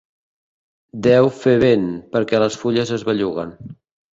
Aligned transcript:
Deu 1.09 1.29
fer 1.41 1.53
vent, 1.65 1.85
perquè 2.17 2.43
les 2.45 2.59
fulles 2.63 2.95
es 2.99 3.07
belluguen. 3.11 3.57